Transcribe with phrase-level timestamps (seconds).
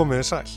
[0.00, 0.52] Komiði sæl.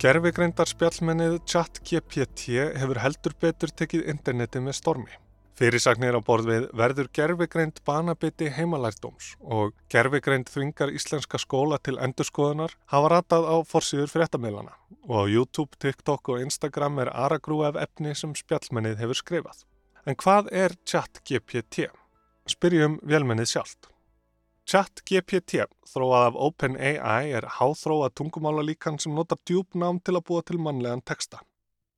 [0.00, 5.18] Gervigreindar spjallmennið ChatGPT hefur heldur betur tekið interneti með stormi.
[5.60, 12.72] Fyrirsagnir á borð við verður gerfigreind banabiti heimalærdóms og gerfigreind þvingar íslenska skóla til endurskoðunar
[12.94, 14.72] hafa ratað á forsýður fréttamilana
[15.04, 19.66] og á YouTube, TikTok og Instagram er aragrú af efni sem spjallmennið hefur skrifað.
[20.08, 21.90] En hvað er ChatGPT?
[22.48, 23.91] Spyrjum velmennið sjálft.
[24.70, 30.60] ChatGPT, þróað af OpenAI, er háþróa tungumála líkan sem notar djúbnám til að búa til
[30.62, 31.42] mannlegan texta.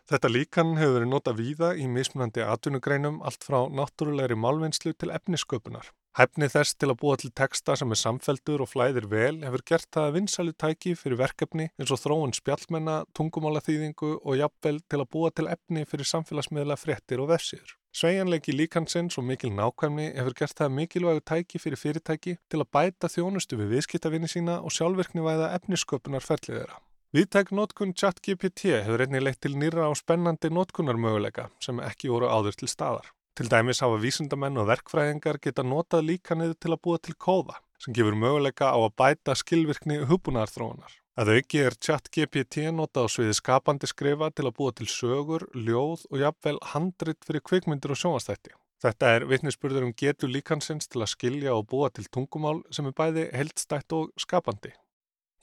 [0.05, 5.87] Þetta líkan hefur verið nota víða í mismunandi atvinnugreinum allt frá náttúrulegri málvinnslu til efnisköpunar.
[6.19, 9.89] Hæfni þess til að búa til texta sem er samfeldur og flæðir vel hefur gert
[9.97, 15.33] það vinsælu tæki fyrir verkefni eins og þróun spjallmenna, tungumálaþýðingu og jafnvel til að búa
[15.33, 17.75] til efni fyrir samfélagsmiðla fréttir og vefsíður.
[17.95, 23.11] Sveianleiki líkansins og mikil nákvæmni hefur gert það mikilvægu tæki fyrir fyrirtæki til að bæta
[23.13, 26.81] þjónustu við viðskiptavinni sína og sjálfvirknivæða efnisköpunar ferliðera.
[27.15, 32.59] Viðtæk notkun ChatGPT hefur einnig leitt til nýra á spennandi notkunarmöguleika sem ekki voru áður
[32.59, 33.07] til staðar.
[33.39, 37.95] Til dæmis hafa vísundamenn og verkfræðingar geta notað líkanið til að búa til kóða sem
[37.95, 40.99] gefur möguleika á að bæta skilvirkni hugbúnaðarþróunar.
[41.15, 46.09] Að auki er ChatGPT notað á sviði skapandi skrifa til að búa til sögur, ljóð
[46.11, 48.51] og jafnvel handrit fyrir kvikmyndir og sjónastætti.
[48.83, 52.97] Þetta er vitnisspurður um getu líkansins til að skilja og búa til tungumál sem er
[52.99, 54.73] bæði heldstætt og skapandi.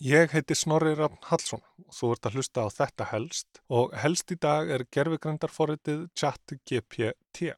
[0.03, 4.35] Ég heiti Snorri Rafn Hallsson og þú ert að hlusta á þetta helst og helst
[4.35, 7.53] í dag er gerfigrendarforritið ChatGPT.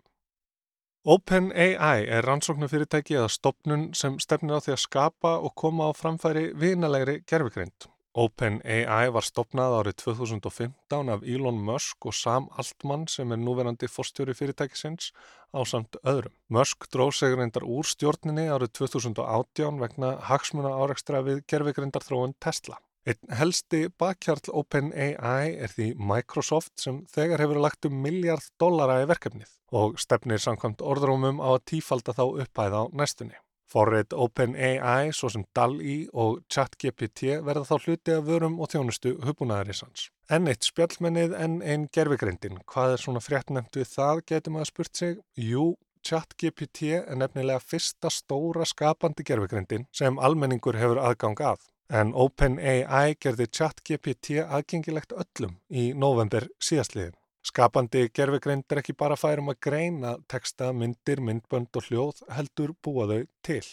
[1.03, 6.51] OpenAI er rannsóknarfyrirtæki eða stopnun sem stefnir á því að skapa og koma á framfæri
[6.53, 7.89] vinalegri gerfigrind.
[8.13, 14.35] OpenAI var stopnað árið 2015 af Elon Musk og Sam Altman sem er núverandi fórstjóri
[14.37, 15.09] fyrirtækisins
[15.49, 16.35] á samt öðrum.
[16.53, 22.77] Musk dróð sig reyndar úr stjórninni árið 2018 vegna hagsmuna áreikstra við gerfigreindar þróun Tesla.
[23.09, 29.09] Einn helsti bakkjarl OpenAI er því Microsoft sem þegar hefur lagt um miljard dollara í
[29.09, 33.41] verkefnið og stefnir samkvæmt orðrumum á að tífalda þá uppæð á næstunni.
[33.73, 40.11] Forrið OpenAI, svo sem DAL-E og ChatGPT verða þá hluti af vörum og þjónustu hugbúnaðarísans.
[40.29, 42.59] En eitt spjallmennið en einn gerfigreindin.
[42.69, 45.17] Hvað er svona fréttnefnt við það, getur maður spurt sig?
[45.41, 45.71] Jú,
[46.05, 51.65] ChatGPT er nefnilega fyrsta stóra skapandi gerfigreindin sem almenningur hefur aðgang að.
[51.89, 57.17] En OpenAI gerði ChatGPT aðgengilegt öllum í november síðastliðin.
[57.43, 63.09] Skapandi gerfegreind er ekki bara færum að greina texta, myndir, myndbönd og hljóð heldur búa
[63.09, 63.65] þau til.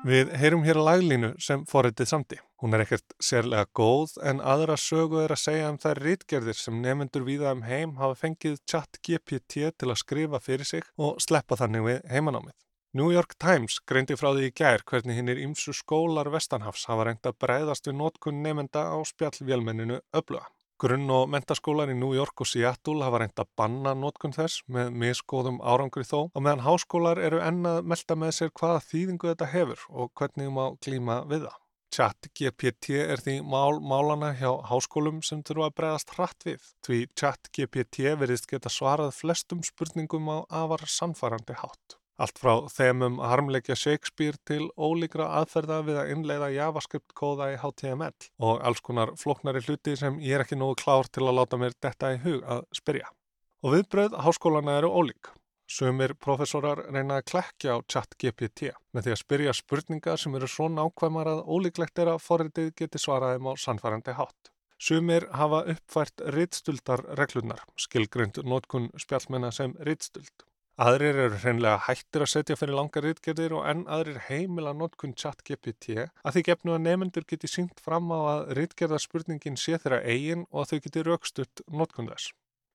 [0.00, 2.38] Við heyrum hér laglínu sem forritið samti.
[2.64, 6.80] Hún er ekkert sérlega góð en aðra sögu er að segja um þær rítgerðir sem
[6.80, 11.60] nefnendur víða um heim hafa fengið chat GPT til að skrifa fyrir sig og sleppa
[11.60, 12.56] þannig við heimanámið.
[12.92, 17.04] New York Times greindi frá því í gær hvernig hinn er ymsu skólar Vestanhafs hafa
[17.06, 20.48] reynd að breyðast við nótkunn nefnda á spjallvélmenninu öfluga.
[20.82, 24.90] Grunn- og mentaskólar í New York og Seattle hafa reynd að banna nótkunn þess með
[25.04, 29.86] miskóðum árangri þó og meðan háskólar eru ennað melda með sér hvaða þýðingu þetta hefur
[29.94, 31.56] og hvernig má klíma við það.
[31.94, 36.66] Chat GPT er því mál málana hjá háskólum sem þurfa að breyðast hratt við.
[36.82, 41.99] Því Chat GPT verðist geta svarað flestum spurningum á afar sannfærandi hátt.
[42.20, 48.26] Allt frá þemum harmleikja Shakespeare til ólíkra aðferða við að innleiða JavaScript kóða í HTML
[48.44, 51.76] og alls konar floknari hluti sem ég er ekki nógu klár til að láta mér
[51.80, 53.08] detta í hug að spyrja.
[53.64, 55.32] Og viðbröð háskólana eru ólík.
[55.70, 60.50] Sumir profesorar reyna að klekja á chat GPT með því að spyrja spurningar sem eru
[60.50, 64.52] svo nákvæmar að ólíklegt er að forritið geti svaraðum á sannfærandi hátt.
[64.76, 70.49] Sumir hafa uppfært rittstuldar reglunar, skilgreynd notkun spjallmenna sem rittstöld.
[70.80, 75.42] Aðrir eru hreinlega hættir að setja fyrir langar ritgerðir og enn aðrir heimila notkun chat
[75.44, 80.46] GPT að því gefnu að nefnendur geti syngt fram á að ritgerðarspurningin sé þeirra eigin
[80.48, 82.30] og að þau geti raukstutt notkun þess.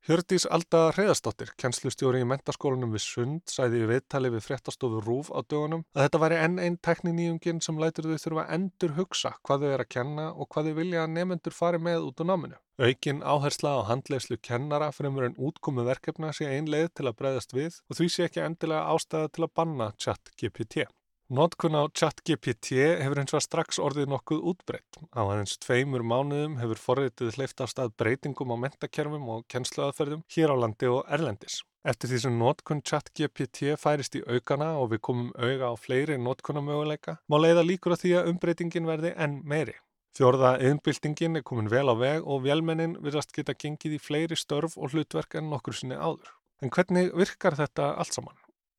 [0.06, 5.42] Hjördís Alda Hreðastóttir, kjenslustjóri í mentaskólanum við Sund, sæði við viðtali við fréttastofu Rúf á
[5.42, 9.72] dögunum að þetta væri enn einn tekniníungin sem lætur þau þurfa endur hugsa hvað þau
[9.72, 12.62] er að kenna og hvað þau vilja að nefnendur fari með út á náminu.
[12.76, 17.56] Aukin áhersla á handlegslu kennara fremur en útkomu verkefna sé ein leið til að breyðast
[17.56, 20.84] við og því sé ekki endilega ástæða til að banna chat GPT.
[21.26, 25.00] Nótkun á ChatGPT hefur eins og strax orðið nokkuð útbreytt.
[25.16, 30.54] Á aðeins tveimur mánuðum hefur forritið hleyft af stað breytingum á mentakerfum og kennsluaðferðum hér
[30.54, 31.64] á landi og erlendis.
[31.82, 37.18] Eftir því sem nótkun ChatGPT færist í aukana og við komum auga á fleiri nótkunamöguleika,
[37.26, 39.80] má leiða líkur að því að umbreytingin verði enn meiri.
[40.16, 44.78] Fjörða yðnbyltingin er komin vel á veg og velmennin virðast geta gengið í fleiri störf
[44.80, 46.30] og hlutverk en nokkur sinni áður.
[46.64, 48.38] En hvernig virkar þetta allt saman?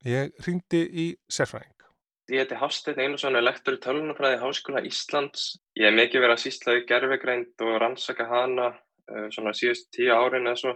[0.09, 1.75] Ég ringdi í sérfræðing.
[2.33, 5.45] Ég heiti Hafsteinn Einarsson og er lektor í tölunafræði Háskóla Íslands.
[5.77, 10.09] Ég hef mikið verið að sísla í gerfegreind og rannsaka hana uh, svona síðust tíu
[10.17, 10.75] árin eða svo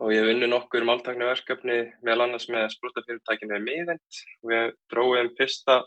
[0.00, 4.20] og ég vinnu nokkur máltakni verkefni meðal annars með sprotafyrirtækinu miðend.
[4.42, 5.80] Við dróðum fyrsta,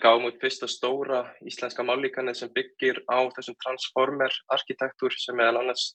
[0.00, 5.90] gáum út fyrsta stóra íslenska mállíkanið sem byggir á þessum transformer arkitektúr sem meðal annars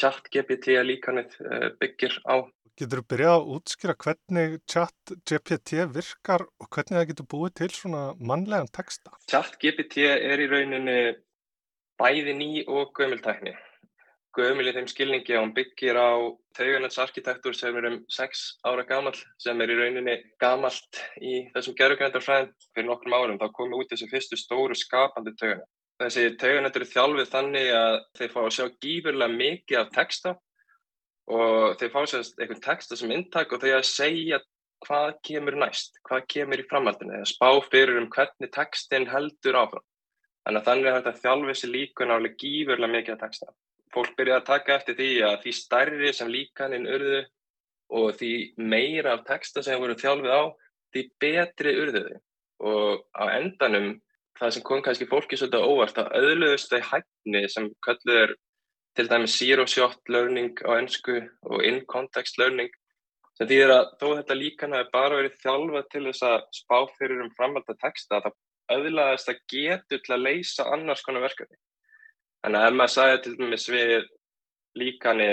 [0.00, 2.44] chat GPT líkanið uh, byggir á.
[2.74, 7.70] Getur þú byrjað að útskýra hvernig chat GPT virkar og hvernig það getur búið til
[7.76, 9.14] svona mannlegan texta?
[9.30, 10.98] Chat GPT er í rauninni
[12.00, 13.54] bæði ný og gömultækni.
[14.34, 16.10] Gömul í þeim skilningi að hún byggir á
[16.58, 22.50] tauganetsarkitektur sem er um 6 ára gamall sem er í rauninni gamalt í þessum gerðugrændarfræðin.
[22.74, 25.70] Fyrir nokkrum árum þá komum út þessi fyrstu stóru skapandi tauganet.
[26.02, 30.34] Þessi tauganet eru þjálfið þannig að þeir fá að sjá gífurlega mikið af texta
[31.30, 34.40] og þeir fá sérst einhvern texta sem intak og þeir að segja
[34.84, 39.86] hvað kemur næst, hvað kemur í framhaldinu eða spá fyrir um hvernig textin heldur áfram.
[40.44, 43.54] Þannig að þannig er þetta þjálfissi líkun álega gífurlega mikið að texta.
[43.94, 47.20] Fólk byrjaði að taka eftir því að því stærri sem líkaninn urðu
[47.94, 50.42] og því meira af texta sem voru þjálfið á,
[50.94, 52.16] því betri urðu þau.
[52.64, 53.92] Og á endanum,
[54.38, 58.34] það sem kom kannski fólki svolítið óvart, að auðluðust þau hæfni sem kölluður
[58.94, 61.20] til dæmis zero shot learning á ennsku
[61.50, 62.70] og in context learning
[63.34, 67.22] sem þýðir að þó þetta líkan hafi bara verið þjálfað til þess að spá fyrir
[67.24, 68.36] um framvalda texta það
[68.74, 71.58] auðvitaðist að getur til að leysa annars konar verkefni.
[72.44, 74.08] Þannig að ef maður sagði til dæmis við
[74.76, 75.28] líkani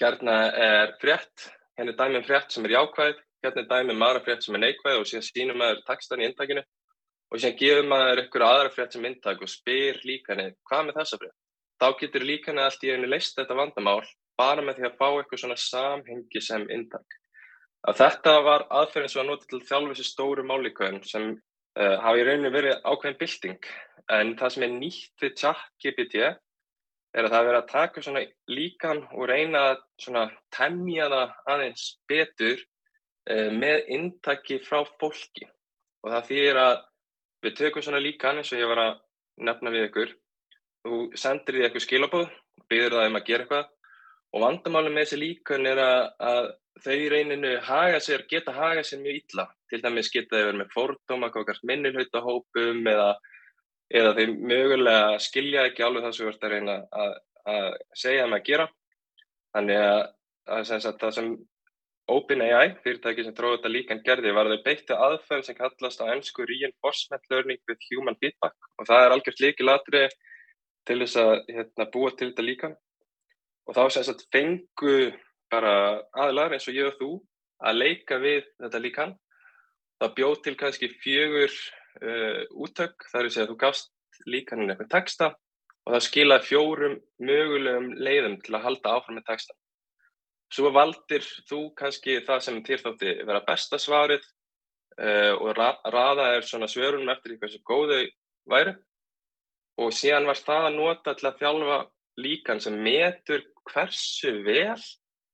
[0.00, 0.36] hérna
[0.68, 1.46] er frétt,
[1.78, 5.00] hérna er dæmið frétt sem er jákvæð, hérna er dæmið maður frétt sem er neikvæð
[5.00, 6.64] og síðan sínum maður textan í intakinu
[7.30, 11.20] og síðan gefur maður ykkur aðra frétt sem intak og spyr líkani hvað með þessa
[11.22, 11.38] frétt?
[11.80, 14.02] þá getur líkana allt í einu leist þetta vandamál
[14.40, 17.16] bara með því að fá eitthvað svona samhengi sem intak.
[17.88, 22.26] Að þetta var aðferðin sem var notið til þjálfisir stóru málíkvæðin sem uh, hafi í
[22.28, 23.70] rauninu verið ákveðin bilding
[24.12, 26.26] en það sem er nýtt við chat GPT
[27.16, 29.62] er að það verið að taka svona líkan og reyna
[30.00, 35.48] svona temja það aðeins betur uh, með intaki frá fólki.
[36.04, 36.76] Og það þýðir að
[37.44, 38.94] við tökum svona líkan eins og ég var að
[39.48, 40.14] nefna við ykkur.
[40.86, 43.70] Þú sendir því eitthvað skilabóð og byrður það um að gera eitthvað.
[44.30, 46.44] Og vandamálið með þessi líkun er að, að
[46.84, 49.46] þau reyninu haga sér, geta haga sér mjög illa.
[49.70, 51.30] Til dæmis geta þau verið með fordóma
[51.66, 53.08] minnilhautahópum eða,
[53.90, 57.14] eða þau mögulega skilja ekki alveg það sem þú ert að reyna að,
[57.54, 57.68] að
[58.02, 58.66] segja um að gera.
[59.50, 60.02] Þannig að,
[60.56, 61.30] að það sem
[62.10, 66.46] OpenAI, fyrirtæki sem tróði þetta líkan gerði, var þau beittu aðferð sem kallast á ennsku
[66.48, 70.04] Reinforcement Learning with Human Feedback og það er algjört líki latri
[70.88, 72.70] til þess að hérna, búa til þetta líka.
[73.68, 74.96] Og þá sem sagt fengu
[75.52, 75.74] bara
[76.18, 77.10] aðlar eins og ég og þú
[77.66, 79.14] að leika við þetta líkan.
[80.00, 81.54] Það bjóð til kannski fjögur
[81.98, 83.90] uh, útök þar er að segja að þú gafst
[84.26, 85.30] líkanin eitthvað texta
[85.86, 89.56] og það skilaði fjórum mögulegum leiðum til að halda áfram með texta
[90.50, 94.22] svo valdir þú kannski það sem þér þótti vera besta svarið
[95.00, 98.00] uh, og ra raða er svona svörunum eftir því hvað sem góðu
[98.50, 98.76] væri
[99.80, 101.80] og síðan var það að nota til að þjálfa
[102.20, 104.80] líkan sem metur hversu vel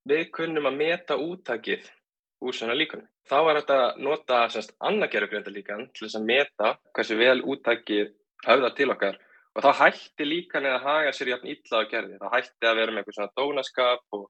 [0.07, 1.89] við kunnum að meta úttakið
[2.47, 3.07] úr svona líkunum.
[3.27, 4.41] Þá var þetta að nota
[4.89, 8.13] annagerðugreinda líkan til þess að meta hversu vel úttakið
[8.47, 9.21] höfða til okkar
[9.57, 12.19] og þá hætti líkan eða haga sér jafn illa á gerði.
[12.21, 14.27] Það hætti að vera með eitthvað svona dónaskap og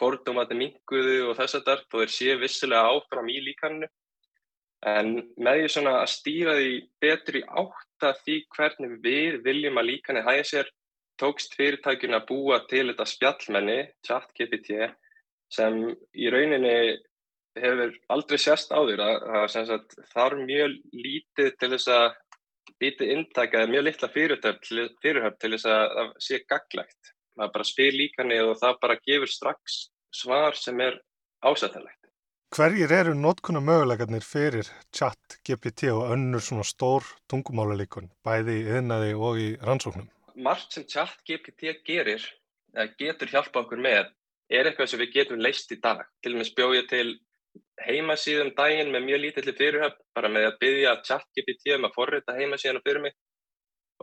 [0.00, 3.90] fordómati minguðu og þess að þar þó þeir sé vissilega áfram í líkaninu
[4.90, 6.70] en með því svona að stýra því
[7.04, 10.70] betur í átta því hvernig við viljum að líkanir hægja sér
[11.20, 14.88] tókst fyrirtækjun að búa til þetta spjallmenni, ChatGPT
[15.52, 15.82] sem
[16.16, 16.96] í rauninni
[17.58, 20.74] hefur aldrei sérst áður að, að, að það er mjög
[21.06, 22.08] lítið til þess að
[22.80, 27.96] lítið inntaka eða mjög litla fyrirhöfn til, þess að það sé gaglegt maður bara spyr
[27.96, 29.80] líkanir og það bara gefur strax
[30.14, 31.00] svar sem er
[31.44, 32.00] ásættanlegt
[32.50, 39.12] Hverjir eru nótkunna möguleikarnir fyrir chat, GPT og önnur svona stór tungumálarleikun, bæði í yðnaði
[39.14, 40.08] og í rannsóknum?
[40.34, 42.24] Margt sem chat GPT gerir,
[42.74, 44.10] eða getur hjálpa okkur með,
[44.50, 46.02] er eitthvað sem við getum leist í dag.
[46.18, 47.06] Til og með spjóðið til
[47.84, 52.36] heimasíðum daginn með mjög lítilli fyrirhöfn, bara með að byggja chat GPT um að forrita
[52.36, 53.16] heimasíðana fyrir mig.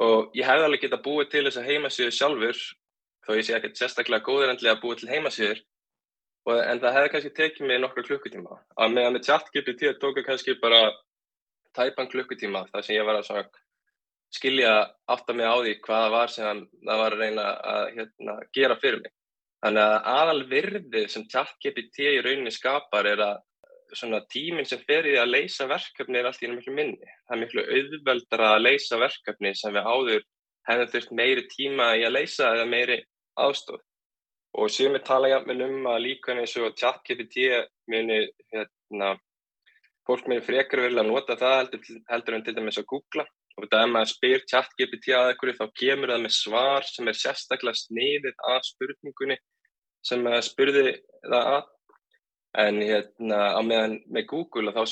[0.03, 2.61] Og ég hefði alveg getað búið til þessa heimasíðu sjálfur,
[3.25, 5.61] þó ég sé ekkert sérstaklega góður endlega að búið til heimasíður,
[6.47, 8.59] og, en það hefði kannski tekið mig nokkru klukkutíma.
[8.77, 10.81] Að með að með chat-GPT tók ég kannski bara
[11.77, 13.49] tæpan klukkutíma þar sem ég var að
[14.33, 14.71] skilja
[15.07, 18.75] átt að mig á því hvaða var sem það var að reyna að hérna, gera
[18.81, 19.13] fyrir mig
[19.65, 23.43] þannig að aðal virði sem chat-GPT í rauninni skapar er að
[23.95, 27.11] svona tíminn sem fer í að leysa verkefni er allt í miklu minni.
[27.27, 30.25] Það er miklu auðveldra að leysa verkefni sem við áður
[30.67, 32.97] hefðum þurft meiri tíma í að leysa eða meiri
[33.39, 33.81] aðstof.
[34.57, 37.47] Og séum við tala jafnvel um að líka eins og ChatGPT
[37.91, 38.19] muni,
[38.53, 39.13] hérna,
[40.07, 43.27] fólk muni frekar vilja nota það heldur, heldur en til dæmis að googla.
[43.57, 47.17] Og þetta ef maður spyr ChatGPT að eitthvað þá kemur það með svar sem er
[47.17, 49.37] sérstaklega sniðið að spurningunni
[50.05, 50.85] sem maður spurði
[51.25, 51.63] það að.
[52.57, 54.83] En hérna á meðan með Google þá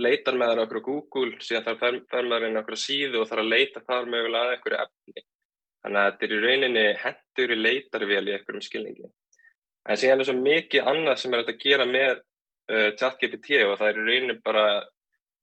[0.00, 3.28] leitar maður okkur á Google síðan þarf fer, fer maður inn okkur á síðu og
[3.30, 5.24] þarf að leita þar mögulega að einhverju efni.
[5.84, 9.12] Þannig að þetta er í rauninni hendur í leitarvél í einhverjum skilningi.
[9.86, 13.88] En síðan er svo mikið annað sem er að gera með uh, ChatGPT og það
[13.92, 14.66] er í rauninni bara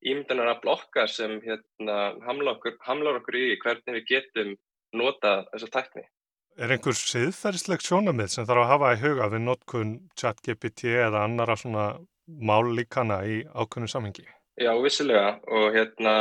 [0.04, 4.56] ímyndanar að blokka sem hérna hamlar okkur, hamlar okkur í hvernig við getum
[4.94, 6.06] nota þessa tækni
[6.54, 11.56] Er einhver siðferðisleg sjónamið sem þarf að hafa í huga við notkun chat-GPT eða annara
[11.58, 11.86] svona
[12.30, 14.26] mállíkana í ákveðnu samhengi?
[14.62, 16.14] Já, vissilega og hérna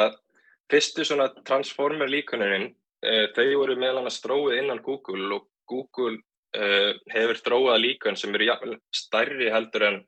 [0.72, 6.16] fyrstu svona transformer líkanurinn uh, þau voru meðlan að stróið innan Google og Google
[6.56, 10.00] uh, hefur stróað líkan sem eru stærri heldur en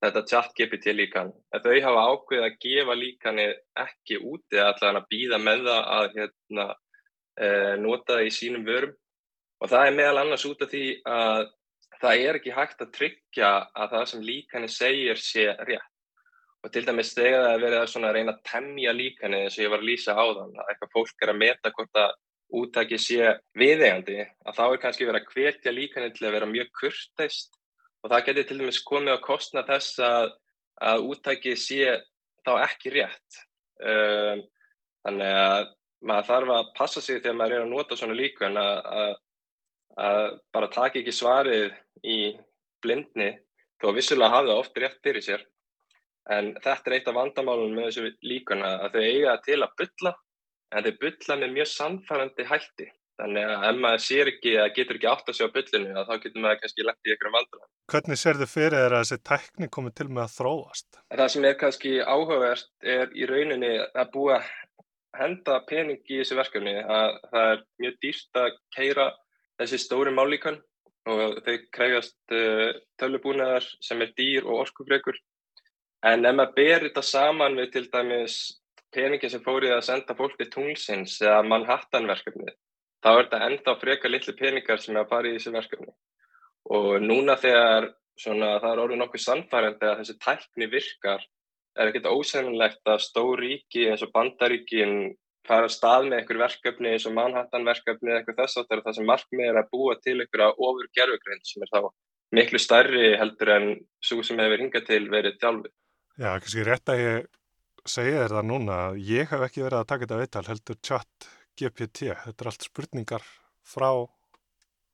[0.00, 1.34] þetta chat-GPT líkan.
[1.52, 3.46] Þau hafa ákveðið að gefa líkani
[3.84, 6.66] ekki úti eða allavega að býða með það að hérna,
[7.44, 8.96] uh, nota það í sínum vörum
[9.60, 11.42] Og það er meðal annars út af því að
[12.00, 15.86] það er ekki hægt að tryggja að það sem líkanni segir sé rétt.
[16.64, 19.72] Og til dæmis þegar það er verið að reyna að temja líkanni eins og ég
[19.72, 22.16] var að lýsa á þann, að eitthvað fólk er að meta hvort að
[22.60, 23.30] úttæki sé
[23.60, 27.59] viðegandi, að þá er kannski verið að hvetja líkanni til að vera mjög kurteist
[28.00, 30.30] og það getur til dæmis komið að kostna þess að,
[30.90, 31.98] að úttæki sé
[32.46, 33.42] þá ekki rétt.
[33.80, 34.44] Um,
[35.04, 35.66] þannig að
[36.04, 39.12] maður þarf að passa sig þegar maður er að nota svona líkan að, að
[39.98, 41.72] að bara taka ekki svarið
[42.06, 42.18] í
[42.84, 43.32] blindni
[43.80, 45.44] þó vissulega hafa það oft rétt fyrir sér
[46.30, 50.14] en þetta er eitt af vandamálunum með þessu líkuna að þau eiga til að bylla
[50.70, 52.88] en þau bylla með mjög samfærandi hætti
[53.20, 56.44] þannig að ef maður sér ekki að getur ekki átt að sjá byllinu þá getur
[56.44, 57.70] maður kannski lett í einhverjum vandamálum.
[57.92, 61.00] Hvernig sér þau fyrir þeirra að þessi tækni komið til með að þróast?
[61.20, 64.40] Það sem er kannski áhugavert er í rauninni að búa
[65.18, 69.08] henda pening í þessu verkefni að það er mjög dýrst að keira
[69.60, 70.60] þessi stóri málíkan
[71.10, 75.18] og þau krefjast uh, tölubúnaðar sem er dýr og orkufrekur.
[76.06, 78.38] En ef maður ber þetta saman við til dæmis
[78.94, 82.54] peningi sem fórið að senda fólk til tunglsins eða Manhattan-verkefnið,
[83.04, 85.92] þá er þetta enda frekar litlu peningar sem er að fara í þessi verkefni.
[86.70, 87.90] Og núna þegar
[88.20, 91.24] svona, það er orðið nokkuð sannfærandi að þessi tækni virkar,
[91.78, 94.94] er ekkert ósennilegt að stór ríki eins og bandaríkin
[95.46, 98.96] fara að stað með einhver verkefni eins og Manhattan verkefni eða eitthvað þess að það
[98.98, 101.80] sem markmið er að búa til einhverja ofur gerfugrind sem er þá
[102.36, 103.68] miklu starri heldur en
[104.04, 105.72] svo sem hefur hingað til verið tjálfi.
[106.20, 107.28] Já, kannski rétt að ég
[107.88, 111.30] segja þér það núna ég hef ekki verið að taka þetta viðtal heldur chat
[111.60, 113.28] GPT, þetta er allt spurningar
[113.66, 113.90] frá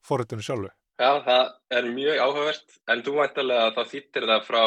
[0.07, 0.73] fórutunum sjálfu.
[0.97, 4.63] Já, það er mjög áhugavert en þú væntalega að það þýttir það frá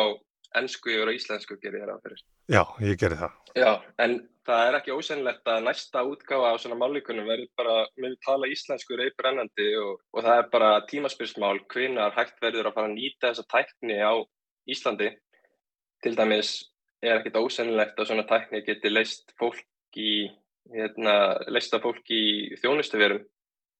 [0.60, 2.26] ennsku og íslensku gerir þér áferðist.
[2.50, 3.34] Já, ég gerir það.
[3.58, 4.16] Já, en
[4.50, 8.98] það er ekki ósennlegt að næsta útgáfa á svona mállíkunum verður bara, við tala íslensku
[8.98, 13.48] reybrennandi og, og það er bara tímaspyrsmál hvenar hægt verður að fara að nýta þessa
[13.54, 14.14] tækni á
[14.70, 15.12] Íslandi.
[16.04, 16.54] Til dæmis
[17.04, 19.66] er ekkit ósennlegt að svona tækni geti leist fólk
[19.98, 20.30] í,
[20.74, 21.16] hérna,
[21.50, 22.24] leista fólk í
[22.62, 23.26] þjónustuverum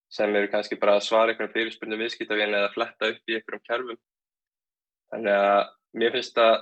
[0.10, 4.00] sem eru kannski bara að svara einhverjum fyrirspurnum viðskiptavinn eða fletta upp í einhverjum kjærfum.
[5.14, 5.60] Þannig að
[6.02, 6.56] mér finnst að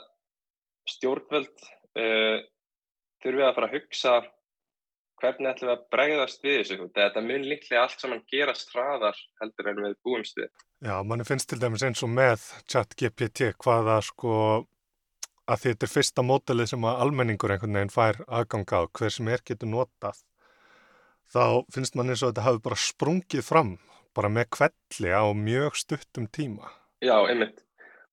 [0.88, 1.68] stjórnvöld
[2.00, 2.42] uh,
[3.24, 4.18] þurfum við að fara að hugsa
[5.18, 6.90] hvernig ætlum við að bregðast við þessu.
[6.96, 10.52] Þetta mun líklega allt saman gerast hraðar heldur en við búumst við.
[10.86, 14.34] Já, manni finnst til dæmis eins og með chat-GPT hvaða sko
[15.48, 19.30] að þetta er fyrsta mótalið sem að almenningur einhvern veginn fær aðgang á hver sem
[19.32, 20.20] er getur notað
[21.34, 23.78] þá finnst mann eins og þetta hafi bara sprungið fram
[24.18, 26.72] bara með kvelli á mjög stuttum tíma.
[27.04, 27.62] Já, einmitt.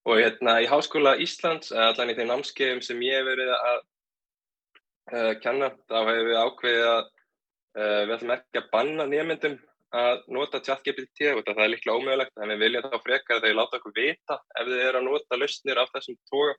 [0.05, 5.31] Og hérna í Háskóla Íslands, allan í þeim námskeiðum sem ég hef verið að uh,
[5.41, 9.57] kenna, þá hefur við ákveðið að uh, við ætlum ekki að banna nýjamyndum
[9.95, 13.59] að nota chat-GPT og það er líklega ómögulegt, en við viljum þá frekar að þau
[13.61, 16.57] láta okkur vita ef þið eru að nota lausnir af þessum tóga.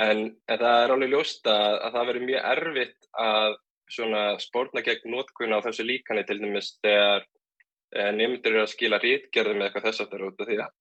[0.00, 3.56] En, en það er alveg ljóst að, að það verður mjög erfitt að
[3.90, 9.00] svona spórna gegn notkun á þessu líkani til dæmis þegar eh, nefndur eru að skila
[9.02, 10.76] rítgerðum eða eitthvað þess aftur út af því að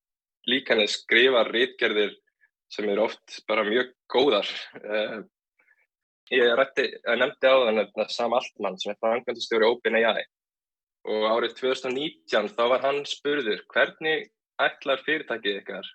[0.53, 2.15] líkanið skrifa rítgerðir
[2.69, 4.49] sem eru oft bara mjög góðar.
[4.77, 5.19] Eh,
[6.29, 6.83] Ég rætti,
[7.17, 10.21] nefndi á þann Sam Altman sem er frangandistjóri OpenAI
[11.09, 14.27] og árið 2019 þá var hann spurður hvernig
[14.61, 15.89] ætlar fyrirtækið ykkar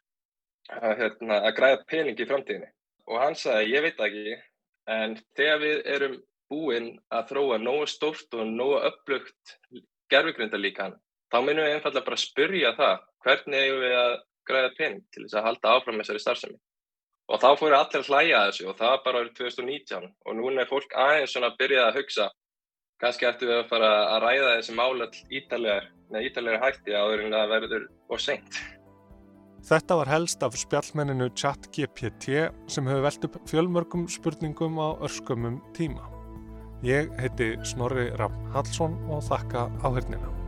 [0.75, 2.71] að, hérna, að græða pening í framtíðinni
[3.11, 4.37] og hann sagði, ég veit ekki,
[4.91, 6.21] en þegar við erum
[6.53, 9.57] búin að þróa nógu stórt og nógu upplugt
[10.13, 10.95] gerfugrindalíkan,
[11.33, 14.15] þá minnum við einfallega bara að spyrja það, hvernig eigum við að
[14.49, 16.59] græða pinn til þess að halda áfram þessari starfsemi.
[17.33, 20.61] Og þá fóru allir að hlæja að þessu og það bara árið 2019 og núna
[20.61, 22.27] er fólk aðeins svona að byrja að hugsa
[23.01, 25.09] kannski ættum við að fara að ræða þessi mál all
[25.39, 25.79] ítalega,
[26.21, 28.61] ítalega hætti áður en það verður og senkt.
[29.65, 32.27] Þetta var helst af spjallmenninu ChatGPT
[32.69, 36.05] sem hefur velt upp fjölmörgum spurningum á örskumum tíma.
[36.85, 40.44] Ég heiti Snorri Ramm Hallsson og þakka áhörnina.